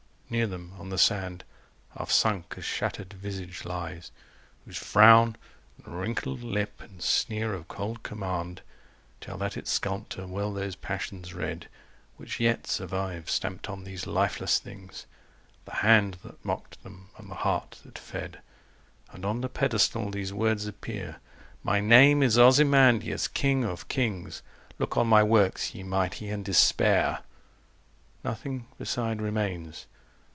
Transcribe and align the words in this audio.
Near 0.31 0.47
them, 0.47 0.71
on 0.79 0.87
the 0.87 0.97
sand, 0.97 1.43
Half 1.89 2.09
sunk, 2.09 2.55
a 2.55 2.61
shattered 2.61 3.11
visage 3.11 3.65
lies, 3.65 4.11
whose 4.63 4.77
frown, 4.77 5.35
And 5.83 5.99
wrinkled 5.99 6.41
lip, 6.41 6.79
and 6.79 7.01
sneer 7.01 7.53
of 7.53 7.67
cold 7.67 8.01
command, 8.01 8.61
Tell 9.19 9.37
that 9.39 9.57
its 9.57 9.71
sculptor 9.73 10.25
well 10.25 10.53
those 10.53 10.77
passions 10.77 11.33
read 11.33 11.67
Which 12.15 12.35
still 12.35 12.55
survive, 12.63 13.29
stamped 13.29 13.67
on 13.67 13.83
these 13.83 14.07
lifeless 14.07 14.57
things, 14.57 15.05
The 15.65 15.73
hand 15.73 16.17
that 16.23 16.45
mocked 16.45 16.81
them, 16.81 17.09
and 17.17 17.29
the 17.29 17.35
heart 17.35 17.81
that 17.83 17.99
fed; 17.99 18.39
And 19.11 19.25
on 19.25 19.41
the 19.41 19.49
pedestal 19.49 20.11
these 20.11 20.31
words 20.31 20.65
appear: 20.65 21.17
"My 21.61 21.81
name 21.81 22.23
is 22.23 22.39
Ozymandias, 22.39 23.27
king 23.27 23.65
of 23.65 23.89
kings: 23.89 24.43
Look 24.79 24.95
on 24.95 25.07
my 25.07 25.23
works, 25.23 25.75
ye 25.75 25.83
Mighty, 25.83 26.29
and 26.29 26.45
despair!" 26.45 27.19
Nothing 28.23 28.67
beside 28.77 29.21
remains. 29.21 29.87